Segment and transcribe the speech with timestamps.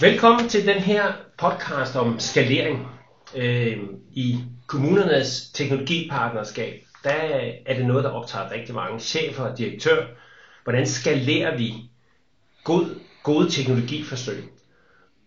[0.00, 2.86] Velkommen til den her podcast om skalering
[3.34, 3.78] øh,
[4.12, 6.82] i kommunernes teknologipartnerskab.
[7.04, 7.10] Der
[7.66, 10.06] er det noget, der optager rigtig mange chefer og direktører.
[10.64, 11.74] Hvordan skalerer vi
[12.64, 12.86] god,
[13.22, 14.44] gode teknologiforsøg?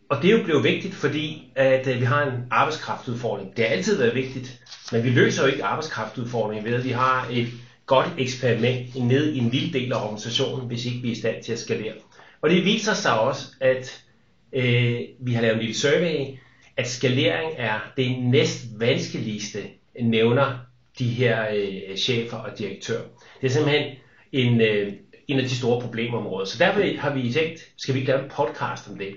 [0.10, 3.58] Og det er jo blevet vigtigt, fordi at øh, vi har en arbejdskraftudfordring.
[3.58, 4.60] Det har altid været vigtigt,
[4.92, 7.48] men vi løser jo ikke arbejdskraftudfordringen ved, at vi har et
[7.86, 11.44] godt eksperiment ned i en lille del af organisationen, hvis ikke vi er i stand
[11.44, 11.94] til at skalere.
[12.42, 14.04] Og det viser sig også, at
[14.54, 16.38] øh, vi har lavet en lille survey,
[16.78, 19.60] at skalering er det næst vanskeligste,
[20.02, 20.58] nævner
[21.00, 23.04] de her øh, chefer og direktører.
[23.42, 23.96] Det er simpelthen
[24.32, 24.94] en, øh,
[25.28, 26.46] en af de store problemområder.
[26.46, 29.16] Så derfor har vi tænkt, skal vi ikke lave en podcast om det?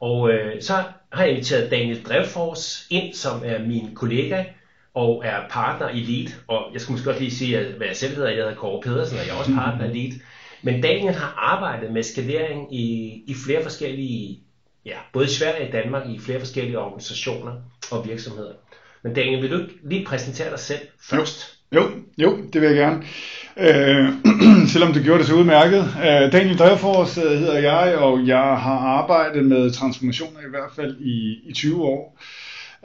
[0.00, 0.72] Og øh, så
[1.12, 4.44] har jeg inviteret Daniel Drevfors ind, som er min kollega
[4.94, 6.32] og er partner i Lead.
[6.46, 8.30] Og jeg skal måske også lige sige, hvad jeg selv hedder.
[8.30, 10.12] Jeg hedder Kåre Pedersen, og jeg er også partner i Lead.
[10.62, 14.40] Men Daniel har arbejdet med skalering i, i flere forskellige,
[14.86, 17.52] ja, både i Sverige og i Danmark, i flere forskellige organisationer
[17.90, 18.52] og virksomheder.
[19.02, 21.56] Men Daniel, vil du ikke lige præsentere dig selv først?
[21.72, 23.02] Jo, jo, det vil jeg gerne.
[23.56, 24.12] Øh,
[24.72, 25.80] selvom du gjorde det så udmærket.
[25.80, 30.96] Øh, Daniel Drevfors øh, hedder jeg, og jeg har arbejdet med transformationer i hvert fald
[31.00, 32.18] i, i 20 år.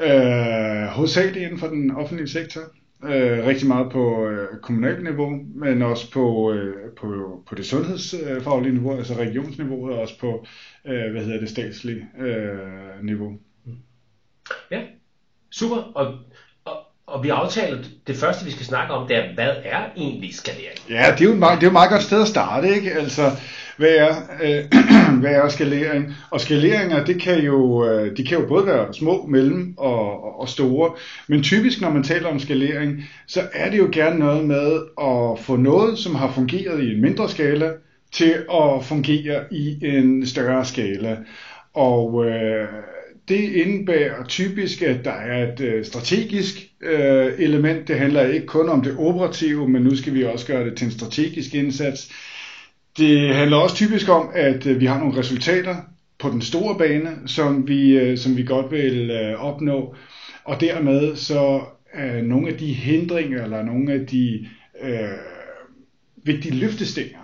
[0.01, 2.61] Øh, hovedsageligt inden for den offentlige sektor.
[3.03, 7.07] Øh, rigtig meget på øh, kommunalt niveau, men også på, øh, på,
[7.49, 10.45] på det sundhedsfaglige niveau, altså regionsniveau, og også på
[10.85, 13.37] øh, hvad hedder det, statslige øh, niveau.
[14.71, 14.81] Ja,
[15.51, 15.75] super.
[15.75, 16.13] Og,
[16.65, 16.77] og,
[17.07, 17.77] og vi aftaler,
[18.07, 20.79] det første vi skal snakke om, det er, hvad er egentlig skalering?
[20.89, 22.75] Ja, det er jo et meget, det er jo et meget godt sted at starte,
[22.75, 22.93] ikke?
[22.93, 23.21] Altså,
[23.81, 24.63] hvad er, øh,
[25.21, 26.13] hvad er skalering?
[26.31, 30.49] Og skaleringer, det kan jo, øh, de kan jo både være små, mellem og, og
[30.49, 30.91] store.
[31.27, 35.45] Men typisk, når man taler om skalering, så er det jo gerne noget med at
[35.45, 37.71] få noget, som har fungeret i en mindre skala,
[38.11, 41.17] til at fungere i en større skala.
[41.73, 42.67] Og øh,
[43.29, 47.87] det indebærer typisk, at der er et øh, strategisk øh, element.
[47.87, 50.85] Det handler ikke kun om det operative, men nu skal vi også gøre det til
[50.85, 52.11] en strategisk indsats.
[52.97, 55.75] Det handler også typisk om, at øh, vi har nogle resultater
[56.19, 59.95] på den store bane, som vi, øh, som vi godt vil øh, opnå.
[60.43, 61.61] Og dermed så
[61.93, 64.47] er nogle af de hindringer, eller nogle af de
[64.81, 65.09] øh,
[66.23, 67.17] vigtige løftestænger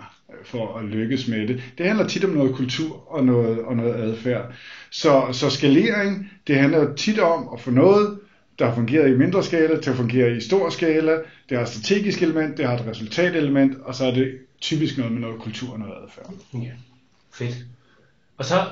[0.44, 3.94] for at lykkes med det, det handler tit om noget kultur og noget, og noget
[3.94, 4.52] adfærd.
[4.90, 8.18] Så, så skalering, det handler tit om at få noget,
[8.58, 11.12] der har fungeret i mindre skala, til at fungere i stor skala.
[11.48, 15.12] Det har et strategisk element, det har et resultatelement, og så er det typisk noget
[15.12, 16.30] med noget kultur og noget adfærd.
[16.54, 16.70] Ja,
[17.32, 17.56] fedt.
[18.38, 18.64] Og så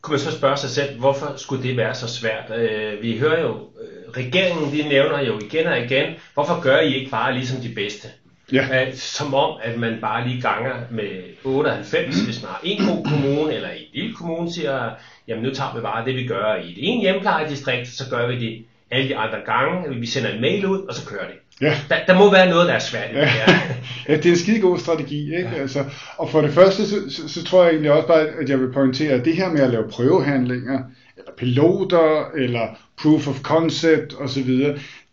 [0.00, 2.50] kunne man så spørge sig selv, hvorfor skulle det være så svært?
[2.60, 6.94] Øh, vi hører jo, øh, regeringen de nævner jo igen og igen, hvorfor gør I
[6.94, 8.08] ikke bare ligesom de bedste?
[8.52, 8.86] Ja.
[8.86, 12.24] Øh, som om, at man bare lige ganger med 98, mm.
[12.24, 14.90] hvis man har en god kommune, eller en lille kommune, siger,
[15.28, 18.40] jamen nu tager vi bare det, vi gør i det ene hjemmeplejedistrikt, så gør vi
[18.40, 20.00] det alle de andre gange.
[20.00, 21.36] Vi sender en mail ud, og så kører det.
[21.60, 21.76] Ja.
[21.88, 23.20] Der, der må være noget, der er svært i ja.
[23.20, 23.52] det her.
[24.08, 25.36] ja, det er en skide god strategi.
[25.36, 25.48] Ikke?
[25.48, 25.60] Ja.
[25.60, 25.84] Altså,
[26.18, 28.72] og for det første, så, så, så tror jeg egentlig også bare, at jeg vil
[28.72, 30.78] pointere, at det her med at lave prøvehandlinger,
[31.16, 34.50] eller piloter, eller proof of concept osv.,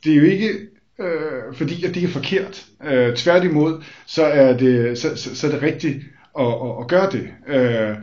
[0.04, 0.50] det er jo ikke
[1.02, 2.66] øh, fordi at det er forkert.
[2.86, 5.98] Øh, tværtimod, så er det, så, så, så er det rigtigt
[6.40, 7.28] at, at, at gøre det.
[7.48, 7.96] Øh,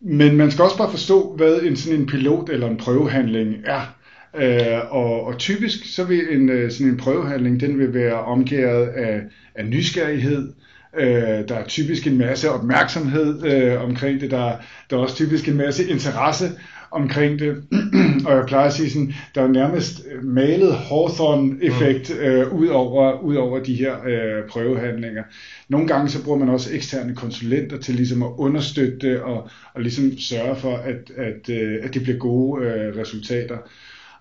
[0.00, 3.95] men man skal også bare forstå, hvad en sådan en pilot eller en prøvehandling er.
[4.36, 8.86] Øh, og, og typisk så vil en øh, sådan en prøvehandling, den vil være omgivet
[8.86, 9.20] af,
[9.54, 10.52] af nysgerrighed.
[10.98, 14.30] Øh, der er typisk en masse opmærksomhed øh, omkring det.
[14.30, 14.52] Der,
[14.90, 16.50] der er også typisk en masse interesse
[16.90, 17.62] omkring det.
[18.26, 22.26] og jeg plejer at sige sådan, der er nærmest malet Hawthorne-effekt mm.
[22.26, 25.22] øh, ud, over, ud over de her øh, prøvehandlinger.
[25.68, 29.82] Nogle gange så bruger man også eksterne konsulenter til ligesom at understøtte det og, og
[29.82, 33.56] ligesom sørge for, at, at, øh, at det bliver gode øh, resultater.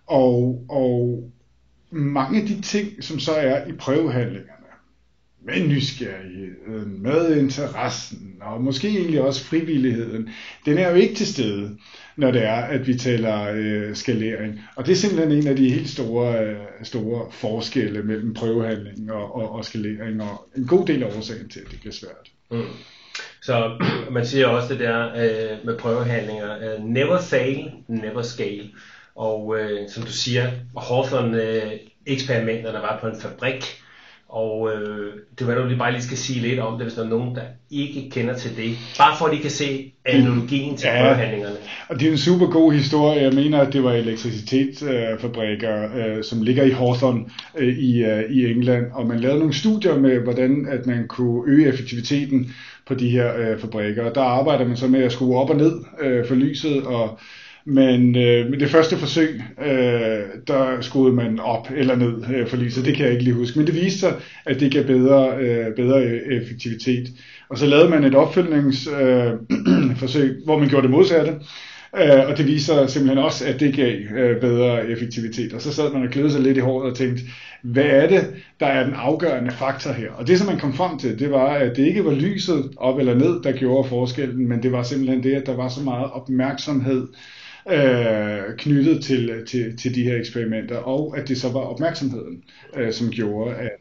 [0.07, 1.23] Og, og
[1.91, 4.51] mange af de ting, som så er i prøvehandlingerne,
[5.45, 10.29] med nysgerrigheden, med interessen, og måske egentlig også frivilligheden,
[10.65, 11.77] den er jo ikke til stede,
[12.15, 14.59] når det er, at vi taler øh, skalering.
[14.75, 19.35] Og det er simpelthen en af de helt store, øh, store forskelle mellem prøvehandling og,
[19.35, 22.31] og, og skalering, og en god del af årsagen til, at det bliver svært.
[22.51, 22.67] Mm.
[23.41, 23.71] Så
[24.11, 28.69] man siger også det der øh, med prøvehandlinger, øh, never fail, never scale.
[29.15, 33.63] Og øh, som du siger, Hawthorne-eksperimenterne var på en fabrik,
[34.29, 37.09] Og øh, det var du bare lige skal sige lidt om det, hvis der er
[37.09, 37.41] nogen, der
[37.71, 38.77] ikke kender til det.
[38.97, 41.09] Bare for at de kan se analogien til ja.
[41.89, 43.21] Og det er en super god historie.
[43.21, 47.25] Jeg mener, at det var elektricitetsfabrikker, øh, som ligger i Hawthorne
[47.57, 48.85] øh, i, øh, i England.
[48.93, 52.53] Og man lavede nogle studier med, hvordan at man kunne øge effektiviteten
[52.87, 54.03] på de her øh, fabrikker.
[54.09, 57.19] Og der arbejder man så med at skrue op og ned øh, for lyset og
[57.65, 62.57] men øh, men det første forsøg, øh, der skruede man op eller ned øh, for
[62.57, 62.85] lyset.
[62.85, 63.59] Det kan jeg ikke lige huske.
[63.59, 64.13] Men det viste sig,
[64.45, 67.07] at det gav bedre, øh, bedre e- effektivitet.
[67.49, 71.33] Og så lavede man et opfølgningsforsøg, øh, hvor man gjorde det modsatte.
[71.97, 75.53] Øh, og det viser simpelthen også, at det gav øh, bedre effektivitet.
[75.53, 77.23] Og så sad man og kløede sig lidt i håret og tænkte,
[77.63, 80.11] hvad er det, der er den afgørende faktor her?
[80.11, 82.99] Og det, som man kom frem til, det var, at det ikke var lyset op
[82.99, 86.11] eller ned, der gjorde forskellen, men det var simpelthen det, at der var så meget
[86.11, 87.07] opmærksomhed
[87.71, 92.43] øh, knyttet til, til, til de her eksperimenter, og at det så var opmærksomheden,
[92.75, 93.71] øh, som gjorde, at,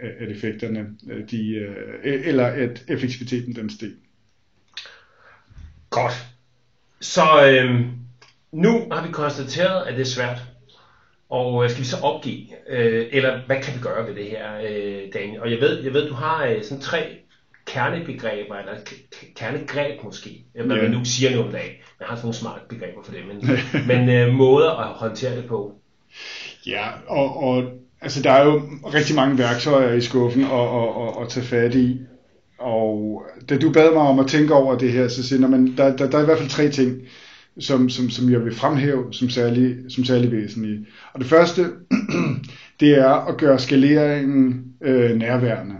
[0.00, 3.90] at, at effekterne, øh, de, øh, e-, eller at effektiviteten den steg.
[5.90, 6.26] Godt.
[7.00, 7.80] Så øh,
[8.52, 10.38] nu har vi konstateret, at det er svært.
[11.28, 12.46] Og øh, skal vi så opgive?
[12.68, 15.40] Øh, eller hvad kan vi gøre ved det her, øh, Daniel?
[15.40, 17.18] Og jeg ved, jeg ved, du har øh, sådan tre
[17.66, 18.74] kernebegreber, eller
[19.36, 21.72] kernegreb måske, hvad man nu siger nu om dagen.
[22.00, 23.58] Jeg har sådan nogle smarte begreber for det, men,
[23.90, 25.72] men øh, måder at håndtere det på.
[26.66, 27.64] Ja, og, og
[28.00, 28.62] altså, der er jo
[28.94, 32.00] rigtig mange værktøjer i skuffen at, at, at, at tage fat i.
[32.58, 35.96] Og da du bad mig om at tænke over det her, så siger jeg, der,
[35.96, 37.02] der, der er i hvert fald tre ting,
[37.58, 40.86] som, som, som jeg vil fremhæve som særlig, som særlig væsentlige.
[41.12, 41.62] Og det første,
[42.80, 45.74] det er at gøre skaleringen øh, nærværende.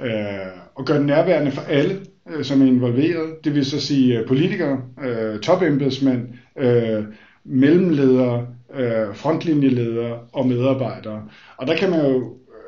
[0.00, 1.96] Øh, og gøre den nærværende for alle,
[2.30, 3.44] øh, som er involveret.
[3.44, 6.22] Det vil så sige øh, politikere, øh, topembedsmænd,
[6.58, 7.04] øh,
[7.44, 11.22] mellemledere, øh, frontlinjeledere og medarbejdere.
[11.56, 12.22] Og der kan man jo øh,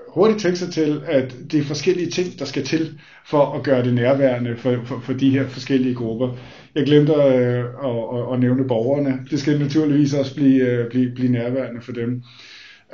[0.08, 3.84] hurtigt tænke sig til, at det er forskellige ting, der skal til for at gøre
[3.84, 6.36] det nærværende for, for, for de her forskellige grupper.
[6.74, 9.18] Jeg glemte øh, at, at, at nævne borgerne.
[9.30, 12.22] Det skal naturligvis også blive, øh, blive, blive nærværende for dem.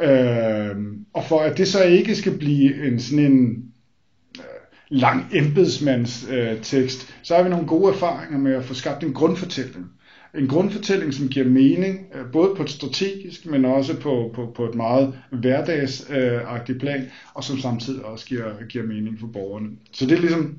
[0.03, 0.77] Øh,
[1.15, 3.65] og for at det så ikke skal blive en sådan en
[4.89, 9.87] lang embedsmandstekst, øh, så har vi nogle gode erfaringer med at få skabt en grundfortælling.
[10.35, 14.65] En grundfortælling, som giver mening, øh, både på et strategisk, men også på, på, på
[14.65, 19.69] et meget hverdagsagtigt plan, og som samtidig også giver, giver mening for borgerne.
[19.93, 20.59] Så det er ligesom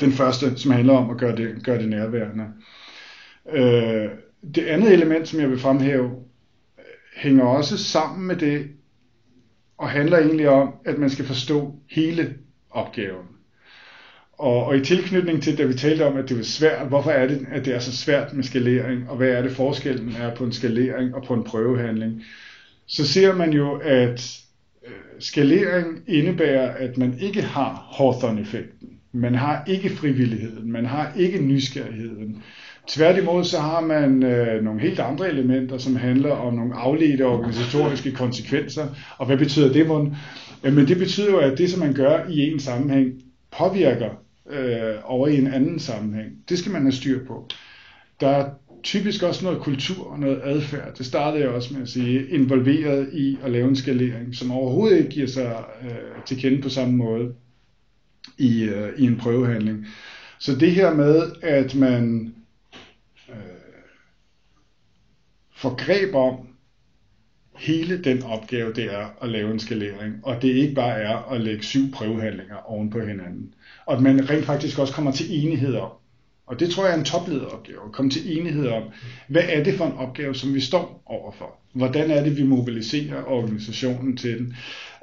[0.00, 2.44] den første, som handler om at gøre det, gøre det nærværende.
[3.52, 4.10] Øh,
[4.54, 6.10] det andet element, som jeg vil fremhæve,
[7.16, 8.68] hænger også sammen med det,
[9.78, 12.34] og handler egentlig om, at man skal forstå hele
[12.70, 13.31] opgaven.
[14.42, 17.26] Og, og i tilknytning til, da vi talte om, at det var svært, hvorfor er
[17.28, 20.44] det, at det er så svært med skalering, og hvad er det forskellen er på
[20.44, 22.22] en skalering og på en prøvehandling,
[22.86, 24.38] så ser man jo, at
[24.86, 28.88] øh, skalering indebærer, at man ikke har Hawthorne-effekten.
[29.12, 32.42] Man har ikke frivilligheden, man har ikke nysgerrigheden.
[32.88, 38.12] Tværtimod så har man øh, nogle helt andre elementer, som handler om nogle afledte organisatoriske
[38.12, 38.86] konsekvenser.
[39.18, 40.16] Og hvad betyder det, Mon?
[40.64, 43.12] Jamen det betyder jo, at det, som man gør i en sammenhæng,
[43.58, 44.10] påvirker
[44.50, 46.32] øh, over i en anden sammenhæng.
[46.48, 47.48] Det skal man have styr på.
[48.20, 48.50] Der er
[48.82, 50.94] typisk også noget kultur og noget adfærd.
[50.94, 54.98] Det startede jeg også med at sige, involveret i at lave en skalering, som overhovedet
[54.98, 57.34] ikke giver sig øh, til kende på samme måde
[58.38, 59.86] i, øh, i en prøvehandling.
[60.38, 62.34] Så det her med, at man
[63.28, 63.36] øh,
[65.56, 66.51] får greb om
[67.62, 71.40] hele den opgave, det er at lave en skalering, og det ikke bare er at
[71.40, 73.54] lægge syv prøvehandlinger oven på hinanden.
[73.86, 75.90] Og at man rent faktisk også kommer til enighed om,
[76.46, 78.82] og det tror jeg er en toplederopgave, at komme til enighed om,
[79.28, 81.54] hvad er det for en opgave, som vi står overfor?
[81.72, 84.56] Hvordan er det, vi mobiliserer organisationen til den?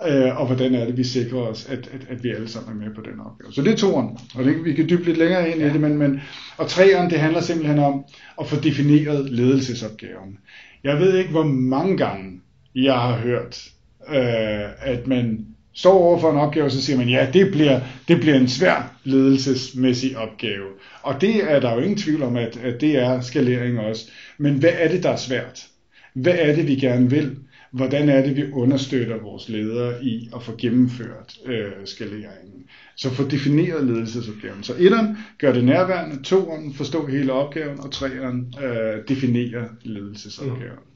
[0.08, 2.88] Øh, og hvordan er det, vi sikrer os, at, at, at vi alle sammen er
[2.88, 3.54] med på den opgave.
[3.54, 5.70] Så det er toeren, og det, vi kan dybe lidt længere ind ja.
[5.70, 6.22] i det, men, men,
[6.58, 8.06] og treeren, det handler simpelthen om
[8.42, 10.38] at få defineret ledelsesopgaven.
[10.84, 12.42] Jeg ved ikke, hvor mange gange
[12.76, 13.70] jeg har hørt,
[14.10, 17.80] øh, at man står over for en opgave, og så siger man, ja, det bliver,
[18.08, 20.68] det bliver en svær ledelsesmæssig opgave.
[21.02, 24.12] Og det er der jo ingen tvivl om, at, at det er skalering også.
[24.38, 25.68] Men hvad er det, der er svært?
[26.14, 27.36] Hvad er det, vi gerne vil?
[27.72, 32.64] Hvordan er det, vi understøtter vores ledere i at få gennemført øh, skaleringen?
[32.96, 34.64] Så få defineret ledelsesopgaven.
[34.64, 40.72] Så etteren gør det nærværende, toeren forstå hele opgaven, og treeren øh, definere ledelsesopgaven.
[40.72, 40.89] Mm.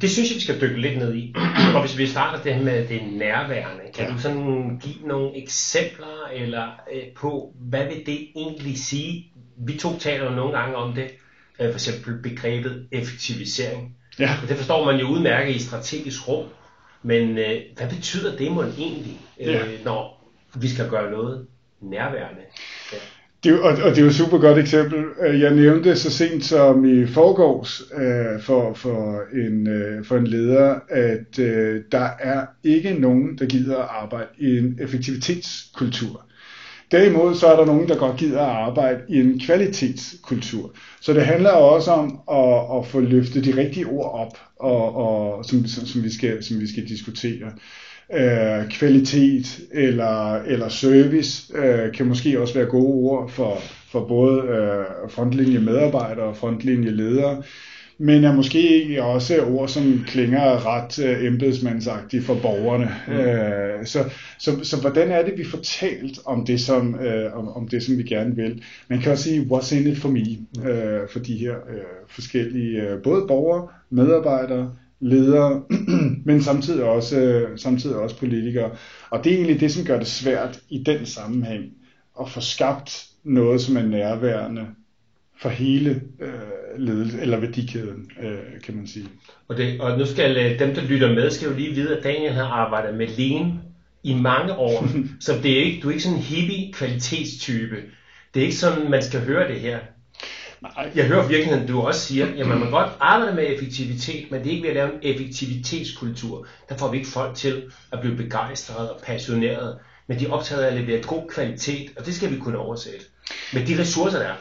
[0.00, 1.34] Det synes jeg, vi skal dykke lidt ned i.
[1.74, 4.12] Og hvis vi starter det her med det nærværende, kan ja.
[4.12, 9.32] du sådan give nogle eksempler eller øh, på, hvad vil det egentlig sige?
[9.56, 11.10] Vi to taler jo nogle gange om det,
[11.60, 13.96] øh, for eksempel begrebet effektivisering.
[14.18, 14.30] Ja.
[14.42, 16.46] Og det forstår man jo udmærket i strategisk rum.
[17.02, 19.60] Men øh, hvad betyder det måden egentlig, øh, Ja.
[19.84, 21.46] når vi skal gøre noget
[21.80, 22.40] nærværende?
[23.44, 25.04] Det, og, og det er jo et super godt eksempel.
[25.26, 30.26] Øh, jeg nævnte så sent som i forgårs øh, for, for, en, øh, for en
[30.26, 36.24] leder, at øh, der er ikke nogen, der gider at arbejde i en effektivitetskultur.
[36.90, 40.74] Derimod så er der nogen, der godt gider at arbejde i en kvalitetskultur.
[41.00, 45.44] Så det handler også om at, at få løftet de rigtige ord op, og, og,
[45.44, 47.52] som, som, som, vi skal, som vi skal diskutere.
[48.16, 53.58] Øh, kvalitet eller, eller service øh, kan måske også være gode ord for,
[53.92, 57.42] for både øh, frontlinje medarbejdere og frontlinje ledere,
[57.98, 62.90] men er måske ikke også ord, som klinger ret øh, embedsmandsagtigt for borgerne.
[63.08, 63.12] Mm.
[63.12, 64.04] Øh, så,
[64.38, 67.82] så, så hvordan er det, vi får talt om det, som, øh, om, om det,
[67.82, 68.62] som vi gerne vil?
[68.88, 70.26] Man kan også sige, what's in it for me,
[70.70, 74.72] øh, for de her øh, forskellige, øh, både borgere, medarbejdere,
[75.04, 75.62] ledere,
[76.26, 78.70] men samtidig også, øh, samtidig også politikere.
[79.10, 81.64] Og det er egentlig det, som gør det svært i den sammenhæng
[82.20, 84.66] at få skabt noget, som er nærværende
[85.40, 89.06] for hele øh, ledelse, eller værdikæden, øh, kan man sige.
[89.48, 92.04] Og, det, og nu skal øh, dem, der lytter med, skal jo lige vide, at
[92.04, 93.52] Daniel har arbejdet med lean
[94.02, 94.86] i mange år.
[95.20, 97.76] så det er ikke, du er ikke sådan en hippie kvalitetstype.
[98.34, 99.78] Det er ikke sådan, man skal høre det her.
[100.94, 104.40] Jeg hører virkelig, at du også siger, at man må godt arbejde med effektivitet, men
[104.40, 106.46] det er ikke ved at lave en effektivitetskultur.
[106.68, 110.62] Der får vi ikke folk til at blive begejstrede og passionerede, men de er optaget
[110.62, 113.06] af at levere god kvalitet, og det skal vi kunne oversætte.
[113.52, 114.34] Med de ressourcer, der er.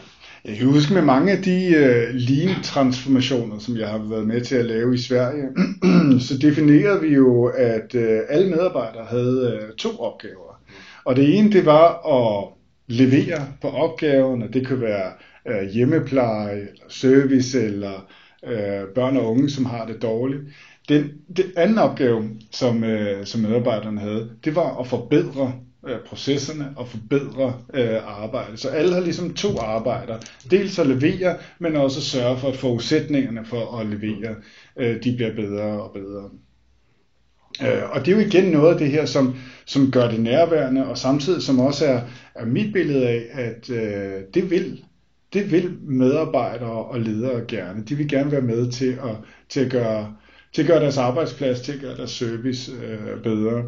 [0.45, 4.55] Jeg kan huske med mange af de uh, lean-transformationer, som jeg har været med til
[4.55, 5.43] at lave i Sverige,
[6.27, 10.59] så definerede vi jo, at uh, alle medarbejdere havde uh, to opgaver.
[11.05, 12.47] Og det ene, det var at
[12.87, 15.11] levere på opgaven, og det kunne være
[15.47, 18.07] øh, hjemmepleje, eller service, eller
[18.45, 20.41] øh, børn og unge, som har det dårligt.
[20.89, 25.53] Den, den anden opgave, som, øh, som medarbejderne havde, det var at forbedre
[25.87, 28.59] øh, processerne og forbedre øh, arbejdet.
[28.59, 30.17] Så alle har ligesom to arbejder.
[30.51, 34.35] Dels at levere, men også at sørge for, at forudsætningerne for at levere,
[34.77, 36.29] øh, de bliver bedre og bedre.
[37.61, 39.35] Øh, og det er jo igen noget af det her, som,
[39.65, 42.01] som gør det nærværende, og samtidig som også er,
[42.35, 44.83] er mit billede af, at øh, det vil
[45.33, 47.83] det vil medarbejdere og ledere gerne.
[47.83, 49.15] De vil gerne være med til at,
[49.49, 50.13] til at gøre
[50.53, 53.63] til at gøre deres arbejdsplads, til at gøre deres service øh, bedre.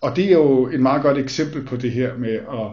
[0.00, 2.70] Og det er jo et meget godt eksempel på det her med at,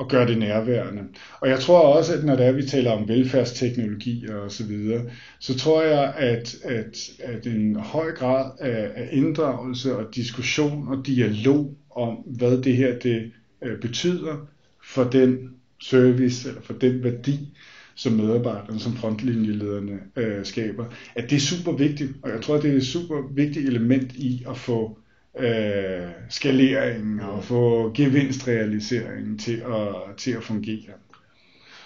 [0.00, 1.02] at gøre det nærværende.
[1.40, 5.02] Og jeg tror også, at når det er, vi taler om velfærdsteknologi og så videre,
[5.38, 11.06] så tror jeg, at, at, at en høj grad af, af inddragelse og diskussion og
[11.06, 13.32] dialog om, hvad det her det
[13.62, 14.36] øh, betyder
[14.84, 15.50] for den
[15.82, 17.56] service eller for den værdi,
[17.94, 22.72] som medarbejderne, som frontlinjelederne øh, skaber, at det er super vigtigt, og jeg tror, det
[22.72, 24.98] er et super vigtigt element i at få
[25.38, 30.94] øh, skaleringen og få gevinstrealiseringen til at, til at fungere.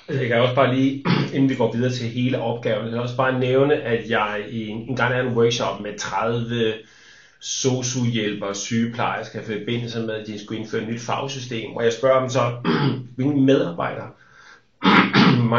[0.09, 3.01] Altså, jeg kan også bare lige, inden vi går videre til hele opgaven, jeg kan
[3.01, 6.75] også bare nævne, at jeg i en, en gang er en workshop med 30
[7.41, 11.93] sosuhjælpere og sygeplejersker i forbindelse med, at de skulle indføre et nyt fagsystem, og jeg
[11.93, 12.53] spørger dem så,
[13.17, 14.09] hvilke medarbejdere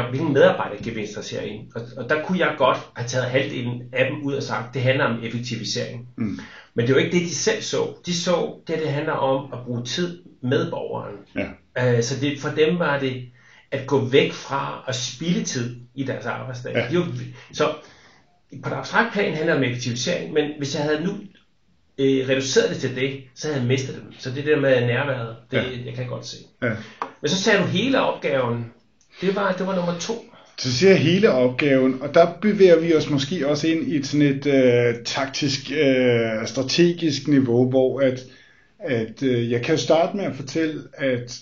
[0.10, 1.62] hvilken medarbejdergevinster ser I?
[1.76, 4.82] Og, og der kunne jeg godt have taget halvdelen af dem ud og sagt, det
[4.82, 6.08] handler om effektivisering.
[6.18, 6.40] Mm.
[6.74, 7.88] Men det var ikke det, de selv så.
[8.06, 11.16] De så, det det handler om at bruge tid med borgeren.
[11.36, 11.98] Ja.
[11.98, 13.30] Øh, så det, for dem var det
[13.72, 16.74] at gå væk fra at spilde tid i deres arbejdsdag.
[16.76, 16.88] Ja.
[16.92, 17.08] De var,
[17.54, 17.74] så
[18.64, 21.12] på et abstrakt plan handler det om effektivisering, men hvis jeg havde nu
[21.98, 24.14] øh, reduceret det til det, så havde jeg mistet dem.
[24.20, 25.64] Så det der med nærværet, det Ja.
[25.86, 26.38] jeg kan jeg godt se.
[26.62, 26.70] Ja.
[27.22, 28.72] Men så sagde du hele opgaven.
[29.22, 30.14] Det var, det var nummer to.
[30.58, 34.28] Så ser hele opgaven, og der bevæger vi os måske også ind i et sådan
[34.28, 38.20] et øh, taktisk, øh, strategisk niveau, hvor at,
[38.80, 41.40] at øh, jeg kan starte med at fortælle, at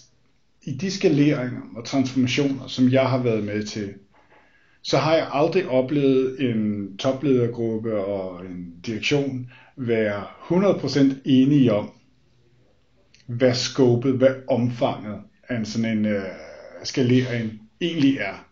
[0.63, 3.93] i de skaleringer og transformationer, som jeg har været med til,
[4.81, 11.91] så har jeg aldrig oplevet en topledergruppe og en direktion være 100% enige om,
[13.27, 16.23] hvad skåbet, hvad omfanget af en sådan en øh,
[16.83, 18.45] skalering egentlig er.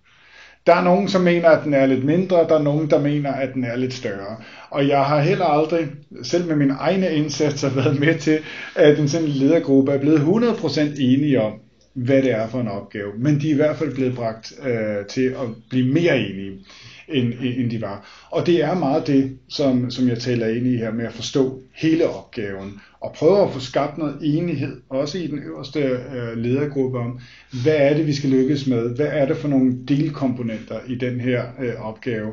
[0.68, 3.32] Der er nogen, som mener, at den er lidt mindre, der er nogen, der mener,
[3.32, 4.38] at den er lidt større.
[4.70, 5.88] Og jeg har heller aldrig,
[6.24, 8.40] selv med mine egne indsatser, været med til,
[8.76, 11.54] at en sådan ledergruppe er blevet 100% enige om,
[11.94, 13.12] hvad det er for en opgave.
[13.18, 16.60] Men de er i hvert fald blevet bragt øh, til at blive mere enige,
[17.08, 18.28] end, end de var.
[18.32, 21.62] Og det er meget det, som, som jeg taler ind i her med at forstå
[21.74, 27.00] hele opgaven, og prøve at få skabt noget enighed, også i den øverste øh, ledergruppe
[27.00, 27.20] om,
[27.64, 28.96] hvad er det, vi skal lykkes med?
[28.96, 32.32] Hvad er det for nogle delkomponenter i den her øh, opgave?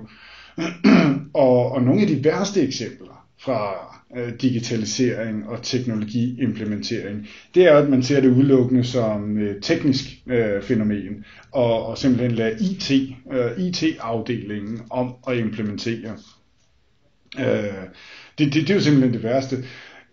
[1.35, 3.75] og, og nogle af de værste eksempler, fra
[4.17, 10.63] øh, digitalisering og teknologiimplementering, det er, at man ser det udelukkende som et teknisk øh,
[10.63, 12.91] fænomen, og, og simpelthen lade IT,
[13.33, 16.17] øh, IT-afdelingen om at implementere.
[17.39, 17.45] Øh,
[18.39, 19.57] det, det, det er jo simpelthen det værste.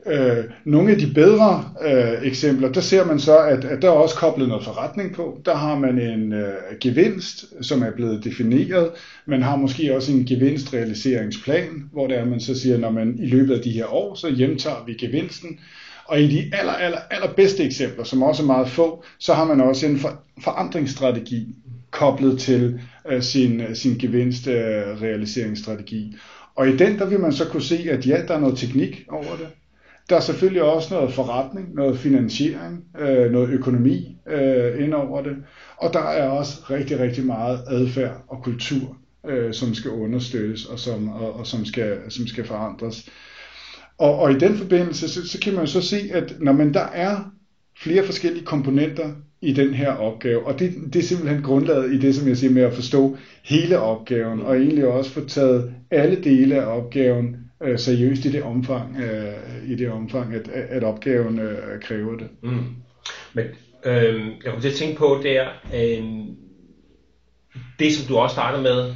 [0.07, 3.91] Øh, nogle af de bedre øh, eksempler, der ser man så, at, at der er
[3.91, 5.41] også koblet noget forretning på.
[5.45, 8.89] Der har man en øh, gevinst, som er blevet defineret.
[9.25, 13.25] Man har måske også en gevinstrealiseringsplan, hvor det er, man så siger, når man i
[13.25, 15.59] løbet af de her år, så hjemtager vi gevinsten.
[16.05, 19.45] Og i de aller, aller, aller bedste eksempler, som også er meget få, så har
[19.45, 21.47] man også en for, forandringsstrategi
[21.91, 26.11] koblet til øh, sin, øh, sin gevinstrealiseringsstrategi.
[26.13, 26.19] Øh,
[26.55, 29.05] og i den, der vil man så kunne se, at ja, der er noget teknik
[29.09, 29.47] over det.
[30.09, 35.37] Der er selvfølgelig også noget forretning, noget finansiering, øh, noget økonomi øh, ind over det.
[35.77, 38.97] Og der er også rigtig, rigtig meget adfærd og kultur,
[39.27, 43.09] øh, som skal understøttes og som, og, og som, skal, som skal forandres.
[43.97, 46.73] Og, og i den forbindelse, så, så kan man jo så se, at når man
[46.73, 47.31] der er
[47.77, 52.15] flere forskellige komponenter i den her opgave, og det, det er simpelthen grundlaget i det,
[52.15, 56.55] som jeg siger med at forstå hele opgaven, og egentlig også få taget alle dele
[56.55, 61.81] af opgaven øh, seriøst i det omfang, øh, i det omfang at, at opgaven øh,
[61.81, 62.29] kræver det.
[62.41, 62.75] Mm.
[63.33, 63.45] Men
[63.85, 66.03] øh, jeg kunne til at tænke på der, øh,
[67.79, 68.93] det som du også startede med,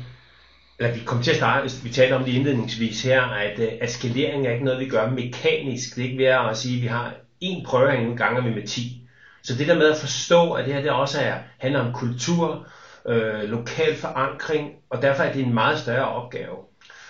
[0.80, 3.90] eller vi kommer til at starte, vi taler om det indledningsvis her, at, øh, at
[3.90, 5.96] skalering er ikke noget, vi gør mekanisk.
[5.96, 8.68] Det er ikke ved at sige, at vi har en prøve en gang vi med
[8.68, 9.02] 10.
[9.44, 12.68] Så det der med at forstå, at det her det også er, handler om kultur,
[13.08, 16.56] øh, lokal forankring, og derfor er det en meget større opgave.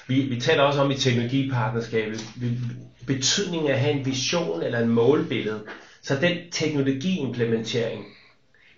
[0.10, 2.22] Vi, vi taler også om i teknologipartnerskabet,
[3.08, 5.64] betydningen af at have en vision eller en målbillede.
[6.02, 8.06] Så den teknologiimplementering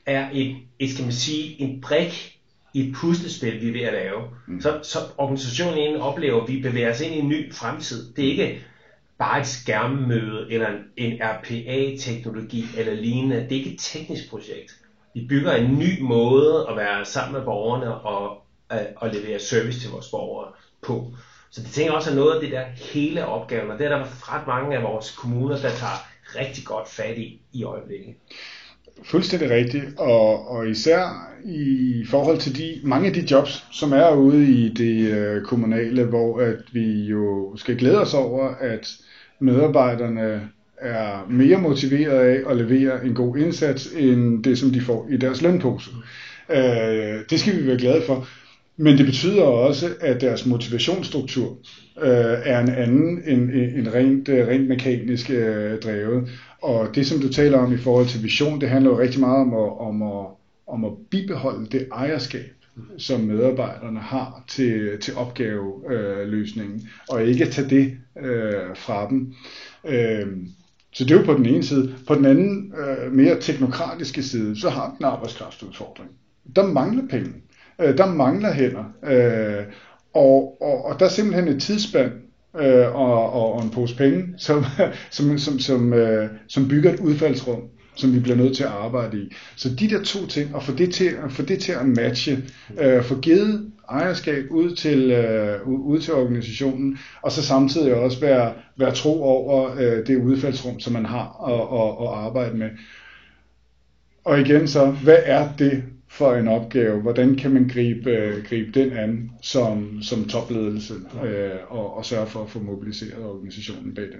[0.06, 2.34] er et, et skal man sige, en brik
[2.74, 4.24] i et puslespil, vi er ved at lave.
[4.48, 4.62] Mm.
[4.62, 8.06] Så, så organisationen oplever, at vi bevæger os ind i en ny fremtid.
[8.16, 8.58] Det er ikke
[9.20, 13.36] bare et skærmmøde eller en, en RPA-teknologi eller lignende.
[13.36, 14.76] Det er ikke et teknisk projekt.
[15.14, 18.38] Vi bygger en ny måde at være sammen med borgerne og,
[18.96, 20.48] og levere service til vores borgere
[20.82, 21.14] på.
[21.52, 24.34] Så det tænker også er noget af det der hele opgaven, og det er der
[24.34, 26.08] ret mange af vores kommuner, der tager
[26.40, 28.16] rigtig godt fat i i øjeblikket.
[29.04, 34.16] Fuldstændig rigtigt, og, og især i forhold til de mange af de jobs, som er
[34.16, 38.98] ude i det øh, kommunale, hvor at vi jo skal glæde os over, at
[39.40, 45.08] medarbejderne er mere motiveret af at levere en god indsats, end det, som de får
[45.12, 45.92] i deres lønpose.
[46.50, 48.28] Øh, det skal vi være glade for.
[48.82, 51.58] Men det betyder også, at deres motivationsstruktur
[52.02, 56.30] øh, er en anden end, øh, end rent, øh, rent mekanisk øh, drevet.
[56.62, 59.38] Og det, som du taler om i forhold til vision, det handler jo rigtig meget
[59.38, 60.26] om at, om at,
[60.68, 62.54] om at bibeholde det ejerskab,
[62.98, 69.34] som medarbejderne har til, til opgaveløsningen, øh, og ikke tage det øh, fra dem.
[69.88, 70.28] Øh,
[70.94, 71.96] så det er jo på den ene side.
[72.08, 76.10] På den anden, øh, mere teknokratiske side, så har den arbejdskraftudfordring.
[76.56, 77.34] Der mangler penge.
[77.82, 78.84] Øh, der mangler hænder.
[79.04, 79.66] Øh,
[80.14, 82.12] og, og, og der er simpelthen et tidsspand
[82.60, 84.66] øh, og, og, og en pose penge, som,
[85.12, 87.62] som, som, som, øh, som bygger et udfaldsrum,
[87.96, 89.34] som vi bliver nødt til at arbejde i.
[89.56, 92.38] Så de der to ting, og få det til, få det til at matche,
[92.80, 98.54] øh, få givet ejerskab ud til, øh, ud til organisationen, og så samtidig også være,
[98.78, 102.70] være tro over øh, det udfaldsrum, som man har at, at, at arbejde med.
[104.26, 107.02] Og igen så, hvad er det for en opgave?
[107.02, 110.94] Hvordan kan man gribe, øh, gribe den an som, som topledelse
[111.24, 114.20] øh, og, og sørge for at få mobiliseret organisationen bag det?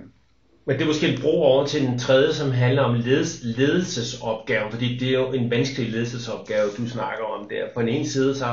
[0.66, 4.72] Men det er måske en bro over til den tredje, som handler om ledes, ledelsesopgaven,
[4.72, 7.66] fordi det er jo en vanskelig ledelsesopgave, du snakker om der.
[7.76, 8.46] På den ene side, så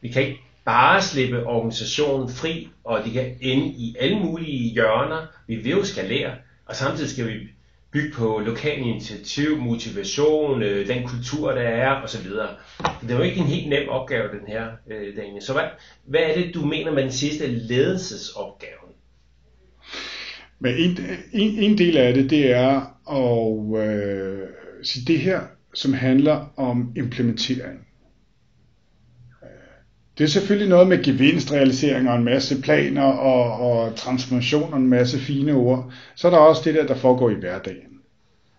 [0.00, 5.26] vi kan ikke bare slippe organisationen fri, og de kan ende i alle mulige hjørner.
[5.46, 6.30] Vi vil jo skalere,
[6.66, 7.32] og samtidig skal vi
[7.94, 12.30] bygge på lokal initiativ, motivation, øh, den kultur, der er, osv.
[13.02, 15.42] Det er jo ikke en helt nem opgave, den her, øh, Daniel.
[15.42, 15.64] Så hvad,
[16.04, 18.84] hvad er det, du mener med den sidste ledelsesopgave?
[20.58, 20.98] Men en,
[21.32, 22.80] en, en del af det, det er
[23.10, 24.48] at øh,
[24.82, 25.40] sige det her,
[25.74, 27.86] som handler om implementering.
[30.18, 34.88] Det er selvfølgelig noget med gevinstrealisering og en masse planer og, og transformation og en
[34.88, 35.92] masse fine ord.
[36.14, 38.00] Så er der også det der, der foregår i hverdagen.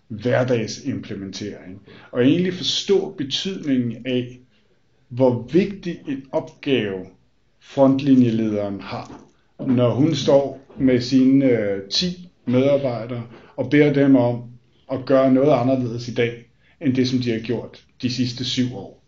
[0.08, 1.82] Hverdagsimplementering.
[2.12, 4.40] Og egentlig forstå betydningen af,
[5.10, 7.06] hvor vigtig en opgave
[7.62, 9.22] frontlinjelederen har,
[9.60, 13.24] når hun står med sine øh, 10 medarbejdere
[13.56, 14.44] og beder dem om
[14.92, 16.46] at gøre noget anderledes i dag,
[16.82, 19.05] end det som de har gjort de sidste syv år.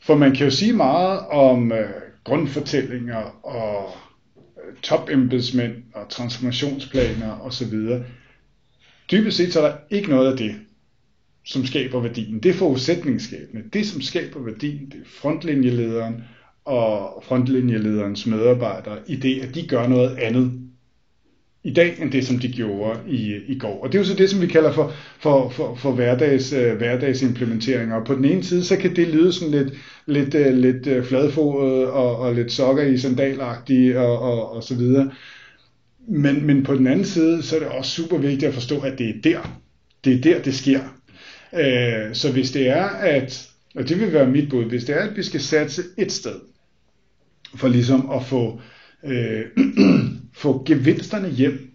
[0.00, 1.90] For man kan jo sige meget om øh,
[2.24, 3.90] grundfortællinger og
[4.36, 7.74] øh, topembedsmænd og transformationsplaner osv.
[9.10, 10.54] Dybest set så er der ikke noget af det,
[11.44, 12.40] som skaber værdien.
[12.42, 13.64] Det er forudsætningsskabende.
[13.72, 16.24] Det, som skaber værdien, det er frontlinjelederen
[16.64, 20.67] og frontlinjelederens medarbejdere i det, at de gør noget andet
[21.64, 23.82] i dag, end det, som de gjorde i, i går.
[23.82, 26.76] Og det er jo så det, som vi kalder for, for, for, for hverdags, uh,
[26.76, 27.96] hverdagsimplementeringer.
[27.96, 29.72] Og på den ene side, så kan det lyde sådan lidt,
[30.06, 34.74] lidt, uh, lidt øh, fladfodet og, og lidt sokker i sandalagtige og, og, og så
[34.74, 35.10] videre.
[36.08, 38.98] Men, men på den anden side, så er det også super vigtigt at forstå, at
[38.98, 39.60] det er der,
[40.04, 40.80] det er der, det sker.
[41.52, 45.00] Uh, så hvis det er, at, og det vil være mit bud, hvis det er,
[45.00, 46.34] at vi skal satse et sted,
[47.54, 48.60] for ligesom at få
[49.04, 49.44] øh,
[50.32, 51.70] få gevinsterne hjem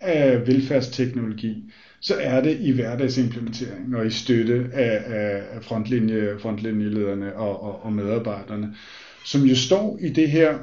[0.00, 5.02] af velfærdsteknologi, så er det i hverdagsimplementering og i støtte af,
[5.56, 8.74] af frontlinje, frontlinjelederne og, og, og medarbejderne,
[9.24, 10.58] som jo står i det her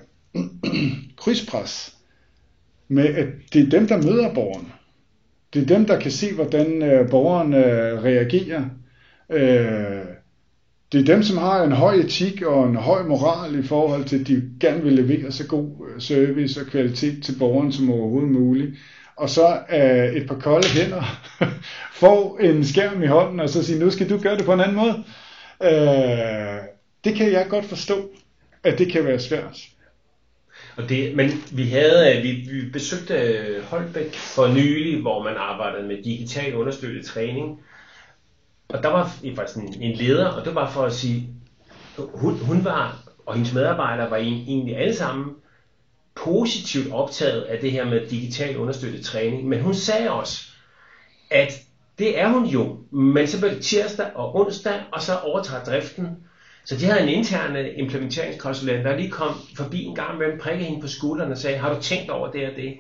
[1.22, 1.96] krydspres
[2.88, 4.72] med, at det er dem, der møder borgeren.
[5.54, 8.66] Det er dem, der kan se, hvordan øh, borgeren øh, reagerer.
[9.32, 9.99] Øh,
[10.92, 14.20] det er dem, som har en høj etik og en høj moral i forhold til,
[14.20, 18.32] at de gerne vil levere så god øh, service og kvalitet til borgeren som overhovedet
[18.32, 18.76] muligt.
[19.16, 21.04] Og så uh, et par kolde hænder
[22.02, 24.60] får en skærm i hånden og så siger, nu skal du gøre det på en
[24.60, 25.04] anden måde.
[25.60, 26.66] Uh,
[27.04, 28.10] det kan jeg godt forstå,
[28.64, 29.58] at det kan være svært.
[30.78, 33.16] Og det, men vi havde, vi, vi besøgte
[33.64, 37.60] Holbæk for nylig, hvor man arbejdede med digital understøttet træning.
[38.70, 41.36] Og der var faktisk en, en leder, og det var for at sige,
[41.98, 45.36] hun, hun var, og hendes medarbejdere var egentlig alle sammen
[46.16, 49.48] positivt optaget af det her med digital understøttet træning.
[49.48, 50.42] Men hun sagde også,
[51.32, 51.62] at
[52.00, 56.08] det er hun jo, men så blev det tirsdag og onsdag, og så overtager driften.
[56.66, 60.40] Så de havde en interne øh, implementeringskonsulent, der lige kom forbi en gang med en
[60.40, 62.74] prikke hende på skulderen og sagde, har du tænkt over det og det?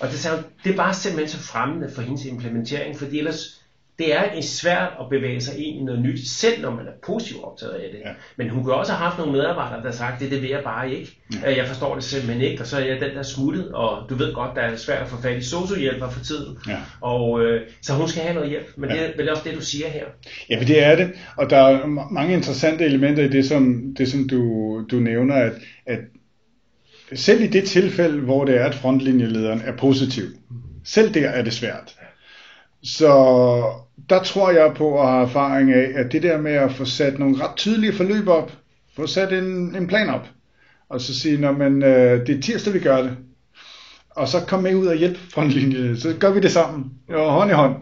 [0.00, 3.61] Og det sagde hun, det er bare simpelthen så fremmende for hendes implementering, fordi ellers
[3.98, 7.44] det er svært at bevæge sig ind i noget nyt, selv når man er positivt
[7.44, 7.98] optaget af det.
[7.98, 8.10] Ja.
[8.36, 10.60] Men hun kunne også have haft nogle medarbejdere, der har sagt, det, det vil jeg
[10.64, 11.18] bare ikke.
[11.42, 11.56] Ja.
[11.56, 14.34] Jeg forstår det simpelthen ikke, og så er jeg den der smuttet, og du ved
[14.34, 16.58] godt, der er svært at få fat i sociohjælper for tiden.
[16.68, 16.78] Ja.
[17.00, 18.96] Og, øh, så hun skal have noget hjælp, men ja.
[18.96, 20.04] det er vel også det, du siger her.
[20.50, 24.08] Ja, men det er det, og der er mange interessante elementer i det, som, det,
[24.08, 24.40] som du,
[24.90, 25.52] du nævner, at,
[25.86, 25.98] at
[27.14, 30.24] selv i det tilfælde, hvor det er, at frontlinjelederen er positiv,
[30.84, 31.96] selv der er det svært.
[32.84, 33.08] Så
[34.10, 37.18] der tror jeg på at have erfaring af, at det der med at få sat
[37.18, 38.52] nogle ret tydelige forløb op,
[38.96, 40.28] få sat en, en plan op,
[40.88, 43.16] og så sige, når man, øh, det er tirsdag, vi gør det,
[44.10, 47.50] og så kom med ud og hjælp frontlinjen, så gør vi det sammen, jo, hånd
[47.50, 47.76] i hånd.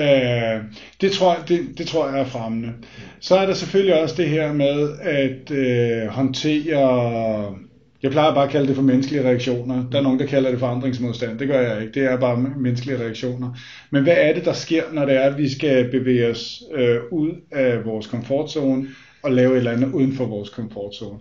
[0.00, 0.64] Øh,
[1.00, 2.72] det, tror, det, det tror jeg er fremmende.
[3.20, 7.56] Så er der selvfølgelig også det her med at øh, håndtere
[8.02, 9.90] jeg plejer bare at kalde det for menneskelige reaktioner.
[9.90, 11.38] Der er nogen, der kalder det forandringsmodstand.
[11.38, 12.00] Det gør jeg ikke.
[12.00, 13.58] Det er bare menneskelige reaktioner.
[13.90, 16.98] Men hvad er det, der sker, når det er, at vi skal bevæge os øh,
[17.10, 18.88] ud af vores komfortzone
[19.22, 21.18] og lave et eller andet uden for vores komfortzone?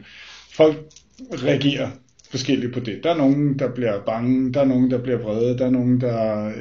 [0.53, 0.75] Folk
[1.43, 1.89] reagerer
[2.31, 2.99] forskelligt på det.
[3.03, 6.01] Der er nogen, der bliver bange, der er nogen, der bliver vrede, der er nogen,
[6.01, 6.53] der øh,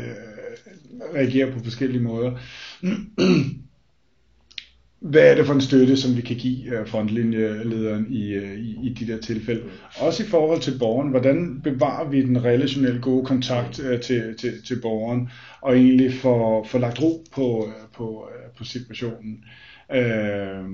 [1.15, 2.31] reagerer på forskellige måder.
[5.05, 8.79] hvad er det for en støtte, som vi kan give øh, frontlinjelederen i, øh, i,
[8.83, 9.63] i de der tilfælde.
[10.01, 14.53] Også i forhold til borgeren, hvordan bevarer vi den relationelle gode kontakt øh, til, til,
[14.67, 15.29] til borgeren,
[15.61, 19.45] og egentlig får, får lagt ro på, på, på situationen.
[19.95, 20.65] Øh,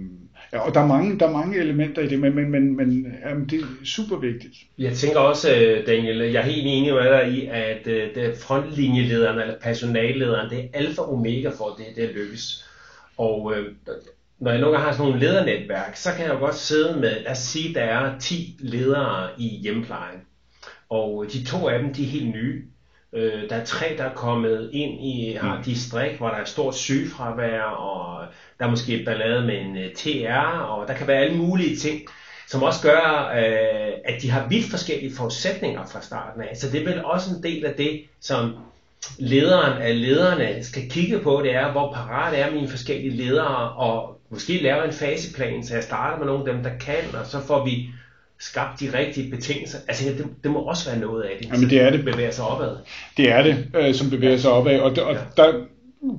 [0.52, 3.14] ja, og der er, mange, der er mange elementer i det, men, men, men, men
[3.26, 4.54] jamen, det er super vigtigt.
[4.78, 5.48] Jeg tænker også,
[5.86, 10.68] Daniel, jeg er helt enig med dig i, at det frontlinjelederen eller personallederen, det er
[10.72, 12.66] alfa og omega for, at det, det lykkes.
[13.16, 13.66] Og øh,
[14.40, 17.22] når jeg nogle gange har sådan nogle ledernetværk, så kan jeg jo godt sidde med,
[17.22, 20.20] lad os sige, der er 10 ledere i hjemplejen.
[20.90, 22.64] Og de to af dem, de er helt nye.
[23.12, 25.62] Øh, der er tre, der er kommet ind i har mm.
[25.62, 28.26] distrikt, hvor der er stort sygefravær, og
[28.58, 31.76] der er måske ballade med en øh, uh, TR, og der kan være alle mulige
[31.76, 32.00] ting,
[32.48, 36.56] som også gør, øh, at de har vidt forskellige forudsætninger fra starten af.
[36.56, 38.56] Så det er vel også en del af det, som
[39.18, 44.19] lederen af lederne skal kigge på, det er, hvor parat er mine forskellige ledere, og
[44.30, 47.40] måske lave en faseplan, så jeg starter med nogle af dem, der kan, og så
[47.46, 47.88] får vi
[48.40, 49.78] skabt de rigtige betingelser.
[49.88, 52.04] Altså, det, det må også være noget af det, Jamen, det er det.
[52.04, 52.76] bevæger sig opad.
[53.16, 55.20] Det er det, øh, som bevæger sig opad, og, og ja.
[55.36, 55.52] der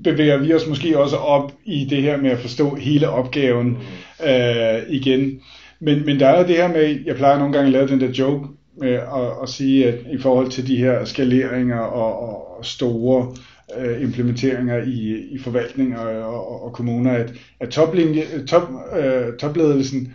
[0.04, 4.26] bevæger vi os måske også op i det her med at forstå hele opgaven mm.
[4.28, 5.42] øh, igen.
[5.80, 8.10] Men, men der er det her med, jeg plejer nogle gange at lave den der
[8.10, 8.48] joke,
[8.82, 12.20] med at, at sige, at i forhold til de her skaleringer og,
[12.58, 13.36] og store
[13.78, 20.14] øh, implementeringer i, i forvaltning og, og, og kommuner, at, at toplinje, top, øh, topledelsen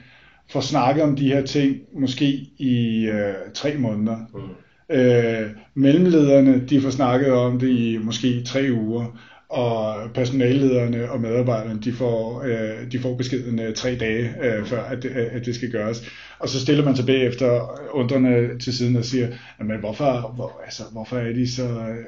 [0.51, 2.27] får snakket om de her ting måske
[2.59, 4.17] i øh, tre måneder.
[4.35, 4.97] Mm.
[4.97, 11.81] Øh, mellemlederne, de får snakket om det i måske tre uger, og personallederne og medarbejderne,
[11.81, 15.71] de får, øh, de får beskeden øh, tre dage øh, før, at at det skal
[15.71, 16.03] gøres.
[16.39, 19.29] Og så stiller man sig bagefter undrende til siden og siger,
[19.65, 22.05] men hvorfor, hvor, altså, hvorfor er de så, øh,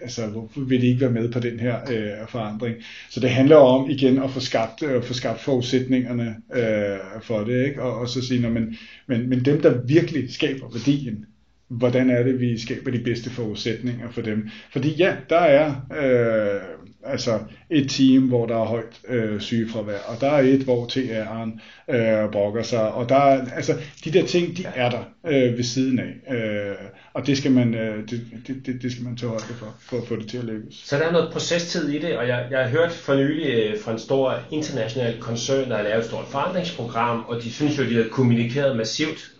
[0.00, 2.76] altså, hvorfor vil de ikke være med på den her øh, forandring?
[3.10, 7.66] Så det handler om igen at få skabt, øh, få skabt forudsætningerne øh, for det,
[7.66, 7.82] ikke?
[7.82, 11.24] Og, og så sige, men, men, men dem, der virkelig skaber værdien,
[11.68, 14.48] hvordan er det, vi skaber de bedste forudsætninger for dem.
[14.72, 16.60] Fordi ja, der er øh,
[17.08, 17.38] altså
[17.70, 21.60] et team, hvor der er højt øh, sygefravær, og der er et, hvor TR'en
[21.94, 25.64] øh, brokker sig, og der er, altså, de der ting, de er der øh, ved
[25.64, 26.74] siden af, øh,
[27.14, 28.20] og det skal man, øh, det,
[28.66, 30.74] det, det skal man tage højde for, for at få det til at lykkes.
[30.74, 33.80] Så der er noget procestid i det, og jeg, jeg har hørt for nylig øh,
[33.80, 37.84] fra en stor international koncern, der har lavet et stort forandringsprogram, og de synes jo,
[37.84, 39.30] de har kommunikeret massivt.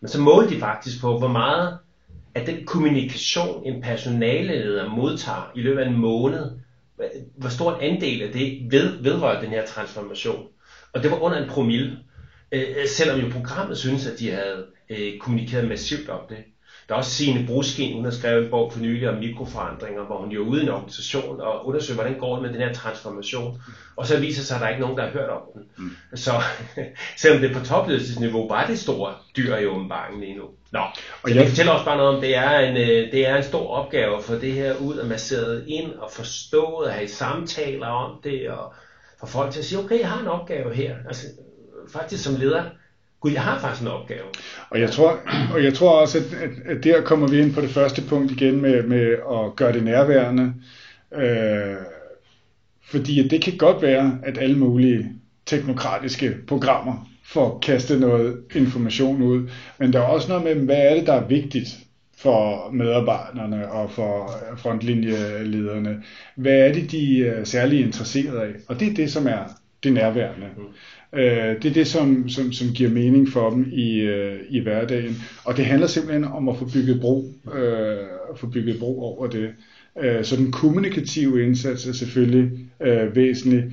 [0.00, 1.78] Men så målte de faktisk på, hvor meget
[2.36, 6.50] at den kommunikation, en personaleleder modtager i løbet af en måned,
[7.36, 10.48] hvor stor en andel af det ved, vedrører den her transformation.
[10.92, 11.98] Og det var under en promille,
[12.52, 16.38] øh, øh selvom jo programmet synes, at de havde øh, kommunikeret massivt om det.
[16.88, 20.18] Der er også Signe Bruskin, hun har skrevet en bog for nylig om mikroforandringer, hvor
[20.18, 22.74] hun jo er ude i en organisation og undersøger, hvordan går det med den her
[22.74, 23.62] transformation.
[23.96, 25.62] Og så viser sig, at der er ikke nogen, der har hørt om den.
[25.78, 25.90] Mm.
[26.16, 26.32] Så
[27.22, 30.44] selvom det på topledelsesniveau, var det store dyr i åbenbaringen lige nu.
[30.72, 30.80] Nå,
[31.22, 31.48] og jeg...
[31.48, 34.22] fortæller også bare noget om, det er, en, øh, det er en stor opgave at
[34.22, 38.74] få det her ud og masseret ind og forstået og have samtaler om det og
[39.20, 40.96] få folk til at sige, okay, jeg har en opgave her.
[41.06, 41.26] Altså,
[41.92, 42.64] faktisk som leder,
[43.20, 44.24] Gud, jeg har faktisk en opgave.
[44.70, 45.18] Og jeg tror,
[45.54, 48.32] og jeg tror også, at, at, at der kommer vi ind på det første punkt
[48.32, 50.54] igen med, med at gøre det nærværende.
[51.14, 51.76] Øh,
[52.84, 55.12] fordi det kan godt være, at alle mulige
[55.46, 59.48] teknokratiske programmer får kastet noget information ud.
[59.78, 61.68] Men der er også noget med, hvad er det, der er vigtigt
[62.18, 66.02] for medarbejderne og for frontlinjelederne?
[66.36, 68.52] Hvad er det, de er særlig interesseret af?
[68.68, 69.44] Og det er det, som er
[69.82, 70.46] det nærværende.
[71.14, 75.22] Øh, det er det, som, som, som giver mening for dem i, øh, i hverdagen.
[75.44, 77.96] Og det handler simpelthen om at få bygget bro, øh,
[78.36, 79.50] få bygget bro over det.
[80.02, 82.50] Øh, så den kommunikative indsats er selvfølgelig
[82.82, 83.64] øh, væsentlig.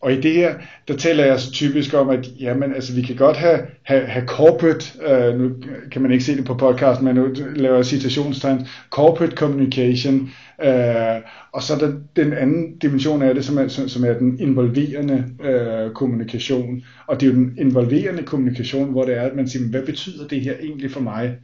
[0.00, 0.54] Og i det her,
[0.88, 4.26] der taler jeg så typisk om, at jamen, altså, vi kan godt have, have, have
[4.26, 5.50] corporate, øh, nu
[5.92, 10.30] kan man ikke se det på podcast, men nu laver jeg citationstegn, corporate communication,
[10.64, 14.18] øh, og så er der den anden dimension af det, som er, som, som er
[14.18, 16.82] den involverende øh, kommunikation.
[17.06, 20.28] Og det er jo den involverende kommunikation, hvor det er, at man siger, hvad betyder
[20.28, 21.36] det her egentlig for mig?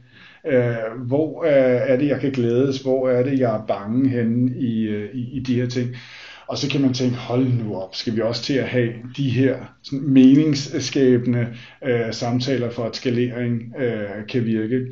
[0.47, 0.75] Øh,
[1.07, 2.81] hvor øh, er det, jeg kan glædes?
[2.81, 5.95] Hvor er det, jeg er bange henne i, øh, i, i de her ting?
[6.47, 9.29] Og så kan man tænke, hold nu op, skal vi også til at have de
[9.29, 11.47] her sådan, meningsskabende
[11.85, 14.85] øh, samtaler for, at skalering øh, kan virke.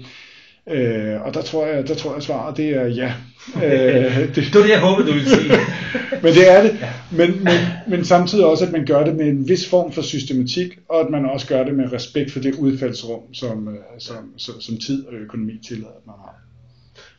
[0.69, 3.13] Øh, og der tror jeg, der tror jeg svaret det er ja.
[3.63, 5.51] Øh, det, det var det, jeg håbede, du ville sige.
[6.23, 6.79] men det er det.
[7.11, 10.79] Men, men, men samtidig også, at man gør det med en vis form for systematik,
[10.89, 14.61] og at man også gør det med respekt for det udfaldsrum, som, øh, som, som,
[14.61, 16.35] som tid og økonomi tillader, at man har.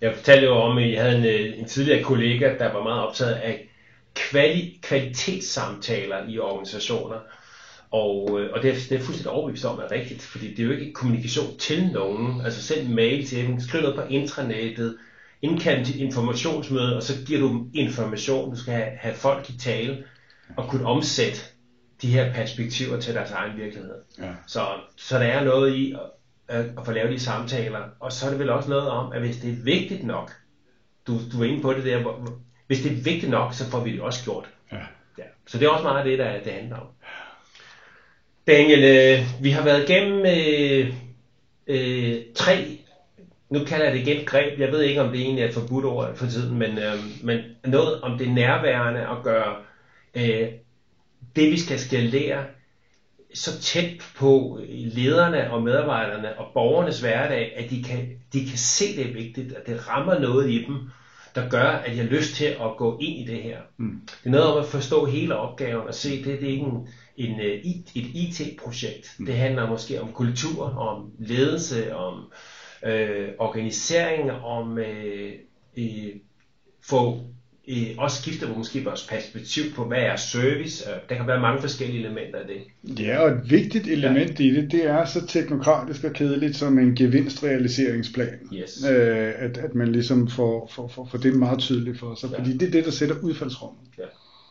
[0.01, 3.07] Jeg fortalte jo om, at I havde en, øh, en tidligere kollega, der var meget
[3.07, 3.69] optaget af
[4.15, 7.19] kvali, kvalitetssamtaler i organisationer.
[7.91, 10.65] Og, øh, og det, er, det er fuldstændig overbevist om er rigtigt, fordi det er
[10.65, 12.41] jo ikke kommunikation til nogen.
[12.41, 14.97] Altså send mail til dem, skriv noget på intranettet,
[15.43, 18.51] indkald til informationsmøde, og så giver du information.
[18.51, 20.05] Du skal have, have folk i tale
[20.57, 21.41] og kunne omsætte
[22.03, 23.95] de her perspektiver til deres egen virkelighed.
[24.19, 24.33] Ja.
[24.47, 28.27] Så, så der er noget i at, at, at få lavet de samtaler, og så
[28.27, 30.33] er det vel også noget om, at hvis det er vigtigt nok,
[31.07, 33.81] du, du er inde på det der, hvor, hvis det er vigtigt nok, så får
[33.81, 34.51] vi det også gjort.
[34.73, 34.77] Ja.
[35.19, 35.25] Ja.
[35.47, 36.87] Så det er også meget af det, der det handler om.
[38.47, 40.95] Daniel, øh, vi har været igennem øh,
[41.67, 42.79] øh, tre,
[43.51, 45.85] nu kalder jeg det igen greb, jeg ved ikke om det egentlig er et forbudt
[45.85, 49.57] ord for tiden, men, øh, men noget om det nærværende at gøre
[50.15, 50.49] øh,
[51.37, 52.45] det, vi skal skalere,
[53.35, 58.97] så tæt på lederne og medarbejderne og borgernes hverdag, at de kan, de kan se
[58.97, 60.91] det er vigtigt, at det rammer noget i dem,
[61.35, 63.59] der gør, at jeg har lyst til at gå ind i det her.
[63.77, 64.01] Mm.
[64.07, 66.89] Det er noget om at forstå hele opgaven og se, det, det er ikke en,
[67.17, 69.15] en, øh, et IT-projekt.
[69.19, 69.27] Mm.
[69.27, 72.33] Det handler måske om kultur, om ledelse, om
[72.85, 75.33] øh, organisering, om øh,
[75.77, 76.13] øh,
[76.83, 77.21] få
[77.69, 80.85] øh, også skifte måske vores perspektiv på, hvad er service.
[81.09, 83.05] Der kan være mange forskellige elementer af det.
[83.05, 84.45] Ja, og et vigtigt element ja.
[84.45, 88.39] i det, det er så teknokratisk og kedeligt som en gevinstrealiseringsplan.
[88.55, 88.85] Yes.
[88.91, 92.39] Øh, at, at man ligesom får, får, får, får det meget tydeligt for sig, ja.
[92.39, 93.81] fordi det er det, der sætter udfaldsrummet.
[93.99, 94.05] Ja.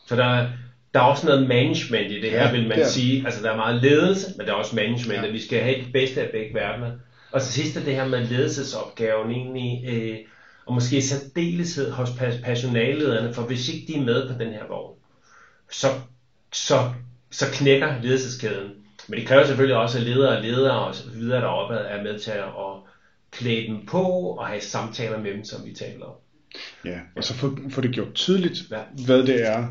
[0.06, 0.46] Så der,
[0.94, 3.22] der er også noget management i det her, ja, vil man sige.
[3.26, 5.26] Altså der er meget ledelse, men der er også management, ja.
[5.26, 6.90] at vi skal have det bedste af begge verdener.
[7.32, 10.16] Og til sidst er det her med ledelsesopgaven egentlig, øh,
[10.66, 12.10] og måske særdeleshed hos
[12.44, 14.96] personallederne, for hvis ikke de er med på den her vogn,
[15.70, 15.88] så,
[16.52, 16.92] så,
[17.30, 18.70] så knækker ledelseskæden.
[19.08, 22.18] Men det kræver selvfølgelig også, at ledere og ledere og så videre deroppe er med
[22.18, 22.44] til at
[23.30, 24.02] klæde dem på
[24.38, 26.14] og have samtaler med dem, som vi taler om.
[26.84, 28.80] Ja, og så få, få det gjort tydeligt, ja.
[29.06, 29.68] hvad det er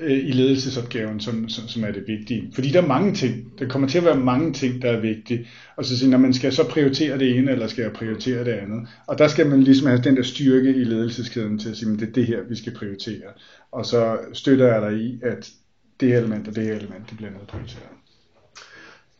[0.00, 2.50] øh, i ledelsesopgaven, som, som, som er det vigtige.
[2.54, 5.48] Fordi der er mange ting, der kommer til at være mange ting, der er vigtige.
[5.76, 8.52] Og så siger når man skal så prioritere det ene, eller skal jeg prioritere det
[8.52, 8.88] andet.
[9.06, 12.00] Og der skal man ligesom have den der styrke i ledelseskæden til at sige, at
[12.00, 13.28] det er det her, vi skal prioritere.
[13.72, 15.50] Og så støtter jeg dig i, at
[16.00, 17.96] det her element og det her element, det bliver noget prioriteret.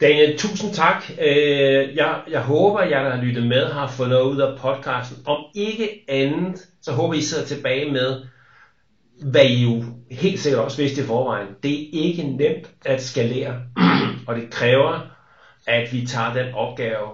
[0.00, 1.04] Daniel, tusind tak.
[1.20, 5.16] Øh, jeg, jeg håber, jeg der har lyttet med, har fået noget ud af podcasten.
[5.26, 8.16] Om ikke andet, så håber I sidder tilbage med,
[9.22, 11.48] hvad I jo helt sikkert også vidste i forvejen.
[11.62, 13.61] Det er ikke nemt at skalere,
[14.26, 15.00] og det kræver,
[15.66, 17.07] at vi tager den opgave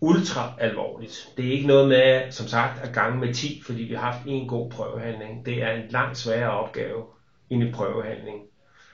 [0.00, 1.28] ultra alvorligt.
[1.36, 4.18] Det er ikke noget med, som sagt, at gange med 10, fordi vi har haft
[4.26, 5.46] en god prøvehandling.
[5.46, 7.02] Det er en langt sværere opgave
[7.50, 8.40] end en prøvehandling.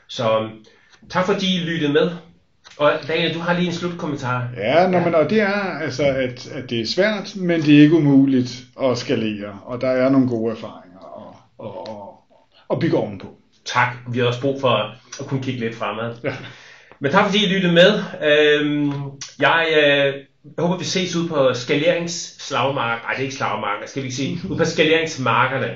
[0.08, 0.64] Så øhm,
[1.10, 2.10] tak fordi I lyttede med.
[2.78, 4.48] Og Daniel, du har lige en slutkommentar.
[4.56, 5.04] Ja, nå, ja.
[5.04, 8.64] Men, og det er, altså, at, at det er svært, men det er ikke umuligt
[8.82, 12.25] at skalere, og der er nogle gode erfaringer og, og, og,
[12.72, 13.36] at bygge ovenpå.
[13.64, 13.88] Tak.
[14.12, 16.14] Vi har også brug for at kunne kigge lidt fremad.
[16.24, 16.36] Ja.
[17.00, 18.02] Men tak fordi I lyttede med.
[18.22, 18.92] Øhm,
[19.40, 20.14] jeg, øh,
[20.58, 23.02] håber, vi ses ud på skaleringsslagmark.
[23.02, 24.40] Nej, det er ikke slagmarker, skal vi sige.
[24.48, 25.74] Ude på skaleringsmarkerne.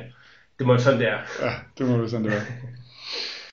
[0.58, 1.18] Det må sådan det er.
[1.42, 2.42] Ja, det må det sådan være.